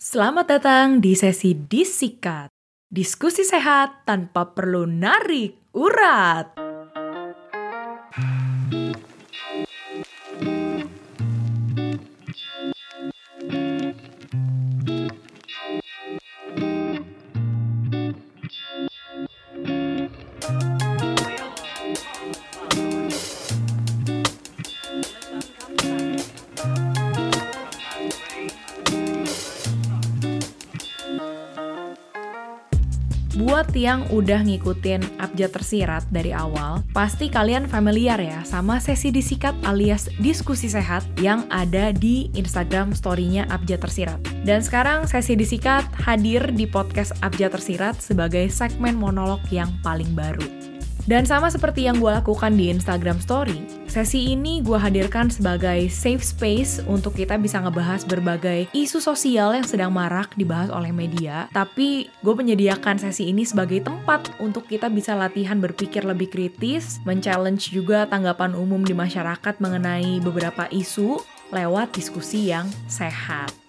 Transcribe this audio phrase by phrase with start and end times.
[0.00, 2.48] Selamat datang di sesi Disikat.
[2.88, 6.56] Diskusi sehat tanpa perlu narik urat.
[33.80, 40.12] Yang udah ngikutin Abjad Tersirat dari awal, pasti kalian familiar ya sama sesi disikat alias
[40.20, 44.20] diskusi sehat yang ada di Instagram story-nya Abjad Tersirat.
[44.44, 50.59] Dan sekarang sesi disikat hadir di podcast Abjad Tersirat sebagai segmen monolog yang paling baru.
[51.08, 56.20] Dan sama seperti yang gue lakukan di Instagram Story, sesi ini gue hadirkan sebagai safe
[56.20, 61.48] space untuk kita bisa ngebahas berbagai isu sosial yang sedang marak dibahas oleh media.
[61.52, 67.72] Tapi gue menyediakan sesi ini sebagai tempat untuk kita bisa latihan berpikir lebih kritis, men-challenge
[67.72, 73.59] juga tanggapan umum di masyarakat mengenai beberapa isu lewat diskusi yang sehat.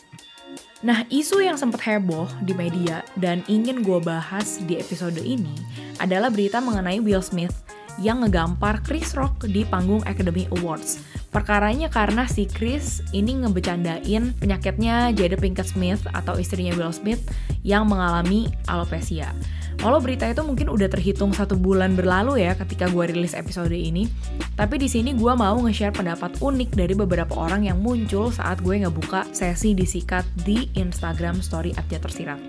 [0.81, 5.53] Nah, isu yang sempat heboh di media dan ingin gue bahas di episode ini
[6.01, 7.53] adalah berita mengenai Will Smith
[8.01, 10.97] yang ngegampar Chris Rock di panggung Academy Awards.
[11.29, 17.21] Perkaranya karena si Chris ini ngebecandain penyakitnya Jada Pinkett Smith atau istrinya Will Smith
[17.61, 19.37] yang mengalami alopecia.
[19.80, 24.11] Walau berita itu mungkin udah terhitung satu bulan berlalu ya ketika gue rilis episode ini,
[24.59, 28.83] tapi di sini gue mau nge-share pendapat unik dari beberapa orang yang muncul saat gue
[28.83, 32.42] ngebuka sesi disikat di Instagram Story Abjad Tersirat.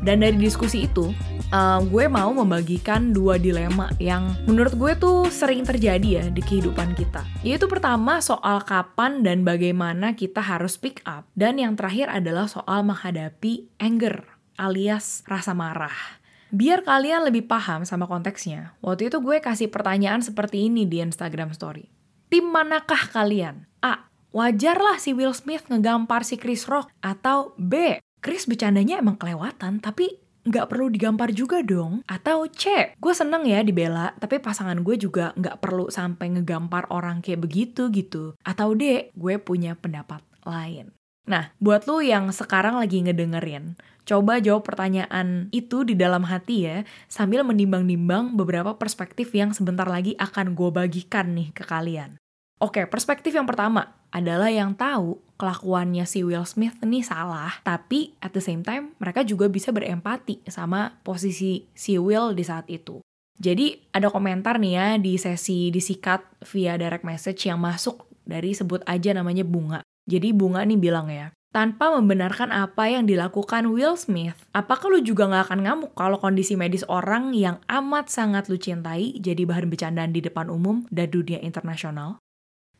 [0.00, 1.12] Dan dari diskusi itu,
[1.52, 6.96] uh, gue mau membagikan dua dilema yang menurut gue tuh sering terjadi ya di kehidupan
[6.96, 7.20] kita.
[7.44, 11.28] Yaitu pertama soal kapan dan bagaimana kita harus pick up.
[11.36, 14.24] Dan yang terakhir adalah soal menghadapi anger
[14.56, 16.19] alias rasa marah.
[16.50, 21.54] Biar kalian lebih paham sama konteksnya, waktu itu gue kasih pertanyaan seperti ini di Instagram
[21.54, 21.86] Story.
[22.26, 23.70] Tim manakah kalian?
[23.82, 24.10] A.
[24.30, 26.90] Wajarlah si Will Smith ngegampar si Chris Rock.
[27.02, 27.98] Atau B.
[28.22, 32.02] Chris bercandanya emang kelewatan, tapi nggak perlu digampar juga dong.
[32.06, 32.94] Atau C.
[32.98, 37.90] Gue seneng ya dibela, tapi pasangan gue juga nggak perlu sampai ngegampar orang kayak begitu
[37.94, 38.34] gitu.
[38.42, 39.14] Atau D.
[39.14, 40.94] Gue punya pendapat lain.
[41.28, 43.76] Nah, buat lu yang sekarang lagi ngedengerin,
[44.08, 50.16] coba jawab pertanyaan itu di dalam hati ya, sambil menimbang-nimbang beberapa perspektif yang sebentar lagi
[50.16, 52.16] akan gue bagikan nih ke kalian.
[52.60, 58.36] Oke, perspektif yang pertama adalah yang tahu kelakuannya si Will Smith ini salah, tapi at
[58.36, 63.00] the same time mereka juga bisa berempati sama posisi si Will di saat itu.
[63.40, 68.84] Jadi ada komentar nih ya di sesi disikat via direct message yang masuk dari sebut
[68.84, 69.80] aja namanya Bunga.
[70.08, 75.26] Jadi Bunga nih bilang ya, tanpa membenarkan apa yang dilakukan Will Smith, apakah lu juga
[75.28, 80.14] gak akan ngamuk kalau kondisi medis orang yang amat sangat lu cintai jadi bahan bercandaan
[80.14, 82.22] di depan umum dan dunia internasional?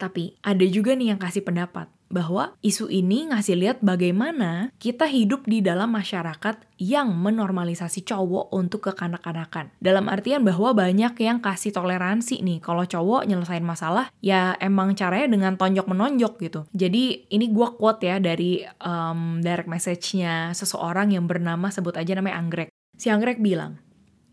[0.01, 5.47] Tapi ada juga nih yang kasih pendapat bahwa isu ini ngasih lihat bagaimana kita hidup
[5.47, 9.71] di dalam masyarakat yang menormalisasi cowok untuk kekanak-kanakan.
[9.79, 15.31] Dalam artian bahwa banyak yang kasih toleransi nih kalau cowok nyelesain masalah ya emang caranya
[15.31, 16.61] dengan tonjok menonjok gitu.
[16.75, 22.43] Jadi ini gue quote ya dari um, direct message-nya seseorang yang bernama sebut aja namanya
[22.43, 22.69] Anggrek.
[22.99, 23.79] Si Anggrek bilang,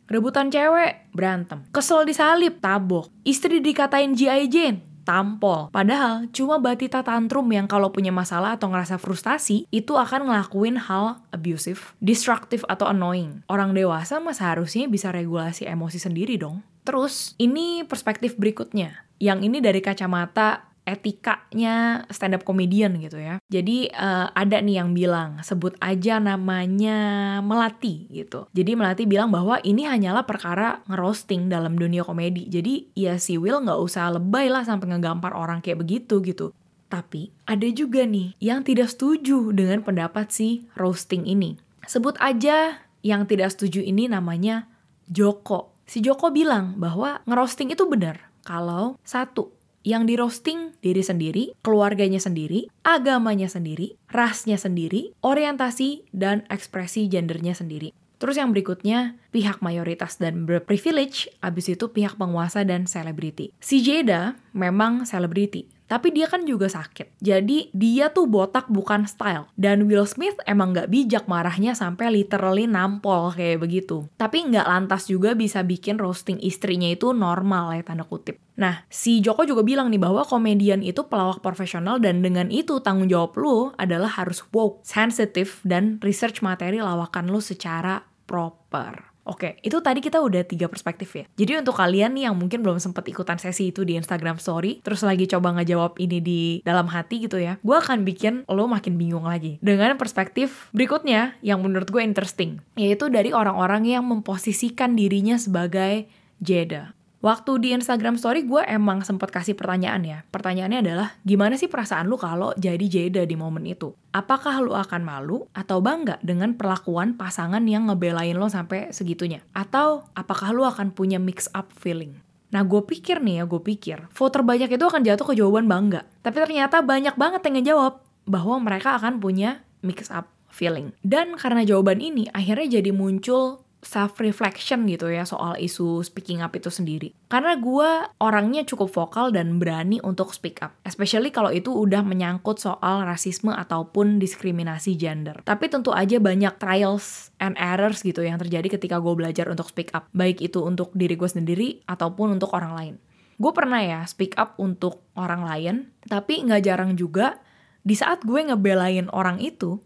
[0.08, 1.68] Rebutan cewek, berantem.
[1.76, 3.12] Kesel disalip, tabok.
[3.28, 4.48] Istri dikatain G.I.
[4.48, 5.72] Jane, tampol.
[5.72, 11.24] Padahal cuma batita tantrum yang kalau punya masalah atau ngerasa frustasi itu akan ngelakuin hal
[11.32, 13.48] abusive, destructive atau annoying.
[13.48, 16.60] Orang dewasa mah seharusnya bisa regulasi emosi sendiri dong.
[16.84, 19.08] Terus, ini perspektif berikutnya.
[19.20, 23.44] Yang ini dari kacamata etikanya stand up comedian gitu ya.
[23.52, 26.98] Jadi uh, ada nih yang bilang sebut aja namanya
[27.44, 28.48] Melati gitu.
[28.56, 32.48] Jadi Melati bilang bahwa ini hanyalah perkara ngerosting dalam dunia komedi.
[32.48, 36.56] Jadi ya si Will nggak usah lebay lah sampai ngegampar orang kayak begitu gitu.
[36.88, 41.60] Tapi ada juga nih yang tidak setuju dengan pendapat si roasting ini.
[41.84, 44.72] Sebut aja yang tidak setuju ini namanya
[45.12, 45.76] Joko.
[45.84, 49.57] Si Joko bilang bahwa ngerosting itu benar kalau satu
[49.88, 57.56] yang di roasting diri sendiri, keluarganya sendiri, agamanya sendiri, rasnya sendiri, orientasi dan ekspresi gendernya
[57.56, 57.96] sendiri.
[58.18, 63.54] Terus yang berikutnya, pihak mayoritas dan berprivilege, abis itu pihak penguasa dan selebriti.
[63.62, 67.18] Si Jada memang selebriti, Tapi dia kan juga sakit.
[67.24, 69.48] Jadi dia tuh botak bukan style.
[69.56, 74.06] Dan Will Smith emang nggak bijak marahnya sampai literally nampol kayak begitu.
[74.20, 78.38] Tapi nggak lantas juga bisa bikin roasting istrinya itu normal ya tanda kutip.
[78.58, 83.08] Nah, si Joko juga bilang nih bahwa komedian itu pelawak profesional dan dengan itu tanggung
[83.08, 89.17] jawab lu adalah harus woke, sensitif, dan research materi lawakan lu secara proper.
[89.28, 91.26] Oke, itu tadi kita udah tiga perspektif ya.
[91.36, 95.04] Jadi untuk kalian nih yang mungkin belum sempat ikutan sesi itu di Instagram Story, terus
[95.04, 99.28] lagi coba ngejawab ini di dalam hati gitu ya, gue akan bikin lo makin bingung
[99.28, 99.60] lagi.
[99.60, 106.08] Dengan perspektif berikutnya yang menurut gue interesting, yaitu dari orang-orang yang memposisikan dirinya sebagai
[106.40, 106.97] Jeda.
[107.18, 110.20] Waktu di Instagram story gue emang sempat kasih pertanyaan ya.
[110.30, 113.90] Pertanyaannya adalah, gimana sih perasaan lu kalau jadi Jada di momen itu?
[114.14, 119.42] Apakah lu akan malu atau bangga dengan perlakuan pasangan yang ngebelain lo sampai segitunya?
[119.58, 122.22] Atau apakah lu akan punya mix up feeling?
[122.54, 126.06] Nah gue pikir nih ya, gue pikir, voter banyak itu akan jatuh ke jawaban bangga.
[126.22, 127.94] Tapi ternyata banyak banget yang ngejawab
[128.30, 130.94] bahwa mereka akan punya mix up feeling.
[131.02, 136.52] Dan karena jawaban ini, akhirnya jadi muncul self reflection gitu ya soal isu speaking up
[136.60, 137.16] itu sendiri.
[137.32, 142.60] Karena gue orangnya cukup vokal dan berani untuk speak up, especially kalau itu udah menyangkut
[142.60, 145.40] soal rasisme ataupun diskriminasi gender.
[145.48, 149.96] Tapi tentu aja banyak trials and errors gitu yang terjadi ketika gue belajar untuk speak
[149.96, 152.96] up, baik itu untuk diri gue sendiri ataupun untuk orang lain.
[153.40, 155.76] Gue pernah ya speak up untuk orang lain,
[156.10, 157.40] tapi nggak jarang juga
[157.88, 159.80] di saat gue ngebelain orang itu,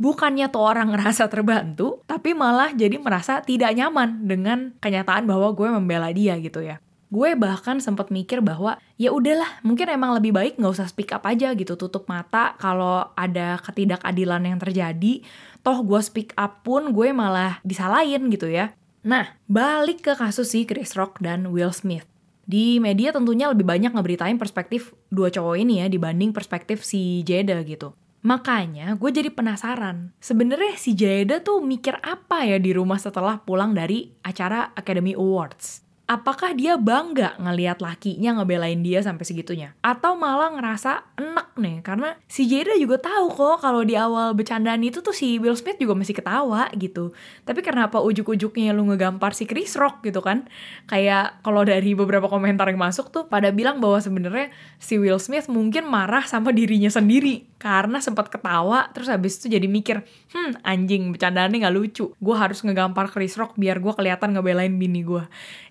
[0.00, 5.68] bukannya tuh orang ngerasa terbantu, tapi malah jadi merasa tidak nyaman dengan kenyataan bahwa gue
[5.68, 6.80] membela dia gitu ya.
[7.10, 11.26] Gue bahkan sempat mikir bahwa ya udahlah, mungkin emang lebih baik nggak usah speak up
[11.26, 15.20] aja gitu, tutup mata kalau ada ketidakadilan yang terjadi.
[15.60, 18.72] Toh gue speak up pun gue malah disalahin gitu ya.
[19.02, 22.06] Nah, balik ke kasus si Chris Rock dan Will Smith.
[22.46, 27.58] Di media tentunya lebih banyak ngeberitain perspektif dua cowok ini ya dibanding perspektif si Jada
[27.66, 27.94] gitu.
[28.20, 33.72] Makanya gue jadi penasaran, sebenarnya si Jada tuh mikir apa ya di rumah setelah pulang
[33.72, 35.89] dari acara Academy Awards?
[36.10, 39.78] Apakah dia bangga ngelihat lakinya ngebelain dia sampai segitunya?
[39.78, 41.86] Atau malah ngerasa enak nih?
[41.86, 45.78] Karena si Jada juga tahu kok kalau di awal bercandaan itu tuh si Will Smith
[45.78, 47.14] juga masih ketawa gitu.
[47.46, 50.50] Tapi kenapa ujuk-ujuknya lu ngegampar si Chris Rock gitu kan?
[50.90, 54.50] Kayak kalau dari beberapa komentar yang masuk tuh pada bilang bahwa sebenarnya
[54.82, 59.68] si Will Smith mungkin marah sama dirinya sendiri karena sempat ketawa terus habis itu jadi
[59.68, 60.00] mikir
[60.32, 62.10] hmm anjing bercandaannya nggak lucu.
[62.18, 65.22] Gue harus ngegampar Chris Rock biar gue kelihatan ngebelain bini gue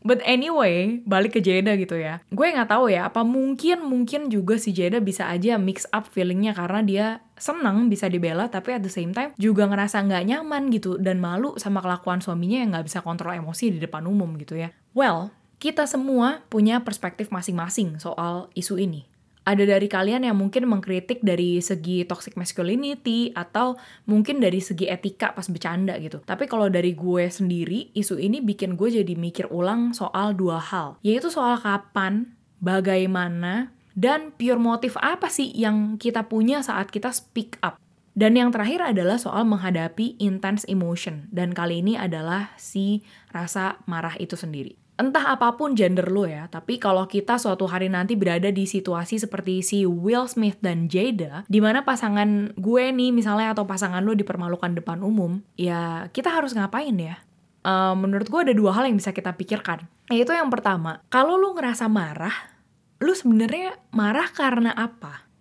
[0.04, 2.22] but anyway, balik ke Jada gitu ya.
[2.30, 6.54] Gue nggak tahu ya, apa mungkin mungkin juga si Jada bisa aja mix up feelingnya
[6.54, 7.06] karena dia
[7.40, 11.56] seneng bisa dibela tapi at the same time juga ngerasa nggak nyaman gitu dan malu
[11.56, 14.70] sama kelakuan suaminya yang nggak bisa kontrol emosi di depan umum gitu ya.
[14.94, 19.09] Well, kita semua punya perspektif masing-masing soal isu ini
[19.50, 25.34] ada dari kalian yang mungkin mengkritik dari segi toxic masculinity atau mungkin dari segi etika
[25.34, 26.22] pas bercanda gitu.
[26.22, 31.02] Tapi kalau dari gue sendiri, isu ini bikin gue jadi mikir ulang soal dua hal,
[31.02, 37.58] yaitu soal kapan, bagaimana, dan pure motif apa sih yang kita punya saat kita speak
[37.66, 37.82] up.
[38.14, 41.32] Dan yang terakhir adalah soal menghadapi intense emotion.
[41.32, 43.00] Dan kali ini adalah si
[43.32, 47.88] rasa marah itu sendiri entah apa pun gender lo ya, tapi kalau kita suatu hari
[47.88, 53.16] nanti berada di situasi seperti si Will Smith dan Jada, di mana pasangan gue nih
[53.16, 57.24] misalnya atau pasangan lo dipermalukan depan umum, ya kita harus ngapain ya?
[57.64, 59.88] Uh, menurut gue ada dua hal yang bisa kita pikirkan.
[60.12, 62.60] Yaitu yang pertama, kalau lo ngerasa marah,
[63.00, 65.32] lo sebenarnya marah karena apa?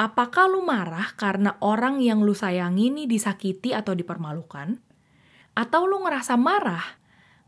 [0.00, 4.80] Apakah lo marah karena orang yang lo sayangi ini disakiti atau dipermalukan?
[5.52, 6.98] Atau lo ngerasa marah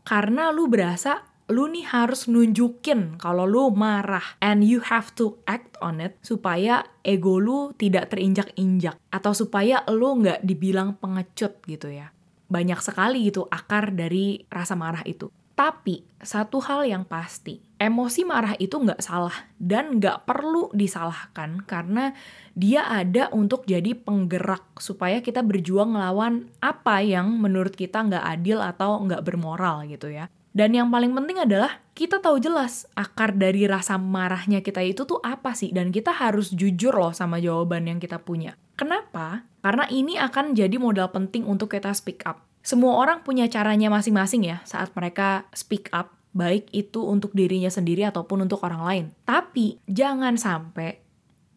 [0.01, 5.75] karena lu berasa lu nih harus nunjukin kalau lu marah and you have to act
[5.83, 12.15] on it supaya ego lu tidak terinjak-injak atau supaya lu nggak dibilang pengecut gitu ya.
[12.51, 15.27] Banyak sekali gitu akar dari rasa marah itu.
[15.61, 22.17] Tapi satu hal yang pasti, emosi marah itu nggak salah dan nggak perlu disalahkan karena
[22.57, 28.57] dia ada untuk jadi penggerak supaya kita berjuang melawan apa yang menurut kita nggak adil
[28.57, 30.33] atau nggak bermoral gitu ya.
[30.49, 35.21] Dan yang paling penting adalah kita tahu jelas akar dari rasa marahnya kita itu tuh
[35.21, 38.57] apa sih dan kita harus jujur loh sama jawaban yang kita punya.
[38.73, 39.45] Kenapa?
[39.61, 42.50] Karena ini akan jadi modal penting untuk kita speak up.
[42.61, 48.05] Semua orang punya caranya masing-masing ya saat mereka speak up, baik itu untuk dirinya sendiri
[48.05, 49.05] ataupun untuk orang lain.
[49.25, 51.01] Tapi jangan sampai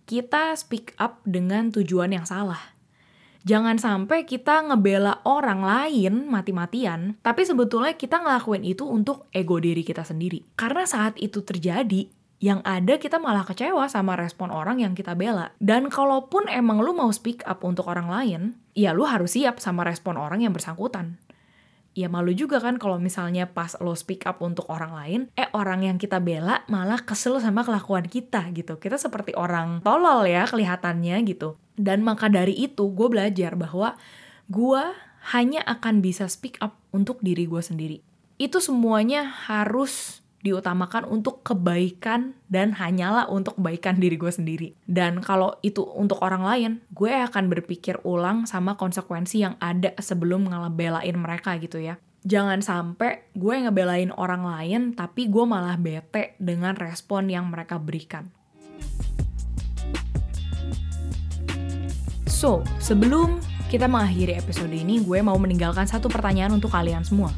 [0.08, 2.74] kita speak up dengan tujuan yang salah
[3.44, 9.84] jangan sampai kita ngebela orang lain mati-matian, tapi sebetulnya kita ngelakuin itu untuk ego diri
[9.84, 10.42] kita sendiri.
[10.56, 12.08] Karena saat itu terjadi,
[12.42, 15.54] Yang ada kita malah kecewa sama respon orang yang kita bela.
[15.62, 18.42] Dan kalaupun emang lu mau speak up untuk orang lain,
[18.76, 21.16] ya lu harus siap sama respon orang yang bersangkutan
[21.94, 25.86] ya malu juga kan kalau misalnya pas lo speak up untuk orang lain, eh orang
[25.86, 28.76] yang kita bela malah kesel sama kelakuan kita gitu.
[28.82, 31.54] Kita seperti orang tolol ya kelihatannya gitu.
[31.78, 33.94] Dan maka dari itu gue belajar bahwa
[34.50, 34.82] gue
[35.34, 37.98] hanya akan bisa speak up untuk diri gue sendiri.
[38.36, 44.68] Itu semuanya harus diutamakan untuk kebaikan dan hanyalah untuk kebaikan diri gue sendiri.
[44.84, 50.52] Dan kalau itu untuk orang lain, gue akan berpikir ulang sama konsekuensi yang ada sebelum
[50.52, 51.96] ngelebelain mereka gitu ya.
[52.28, 58.28] Jangan sampai gue ngebelain orang lain tapi gue malah bete dengan respon yang mereka berikan.
[62.28, 63.40] So, sebelum
[63.72, 67.32] kita mengakhiri episode ini, gue mau meninggalkan satu pertanyaan untuk kalian semua.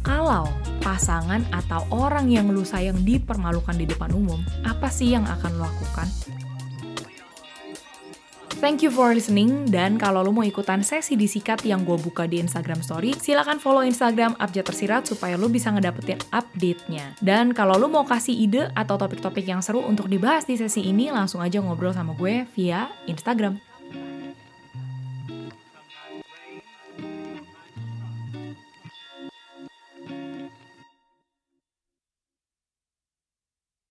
[0.00, 0.48] Kalau
[0.88, 5.68] pasangan atau orang yang lu sayang dipermalukan di depan umum, apa sih yang akan lu
[5.68, 6.08] lakukan?
[8.58, 12.42] Thank you for listening, dan kalau lo mau ikutan sesi disikat yang gue buka di
[12.42, 17.14] Instagram Story, silahkan follow Instagram Abjad Tersirat supaya lo bisa ngedapetin update-nya.
[17.22, 21.06] Dan kalau lo mau kasih ide atau topik-topik yang seru untuk dibahas di sesi ini,
[21.14, 23.67] langsung aja ngobrol sama gue via Instagram.